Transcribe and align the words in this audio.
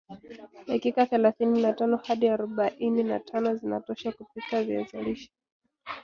dakika 0.67 1.05
thelathini 1.05 1.61
na 1.61 1.73
tano 1.73 1.97
hadi 1.97 2.29
arobaini 2.29 3.03
na 3.03 3.19
tano 3.19 3.55
zinatosha 3.55 4.11
kupika 4.11 4.63
viazi 4.63 4.97
lishe 5.01 5.31